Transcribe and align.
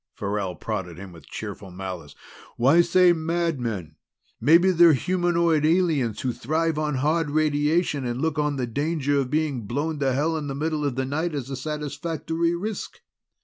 Farrell 0.15 0.55
prodded 0.55 0.97
him 0.97 1.11
with 1.11 1.27
cheerful 1.27 1.69
malice. 1.69 2.15
"Why 2.57 2.81
say 2.81 3.13
mad 3.13 3.59
men? 3.59 3.97
Maybe 4.39 4.71
they're 4.71 4.93
humanoid 4.93 5.63
aliens 5.63 6.21
who 6.21 6.33
thrive 6.33 6.79
on 6.79 6.95
hard 6.95 7.29
radiation 7.29 8.03
and 8.03 8.19
look 8.19 8.39
on 8.39 8.55
the 8.55 8.65
danger 8.65 9.19
of 9.19 9.29
being 9.29 9.67
blown 9.67 9.99
to 9.99 10.11
hell 10.13 10.35
in 10.37 10.47
the 10.47 10.55
middle 10.55 10.85
of 10.85 10.95
the 10.95 11.05
night 11.05 11.35
as 11.35 11.51
a 11.51 11.55
satisfactory 11.55 12.55
risk." 12.55 13.01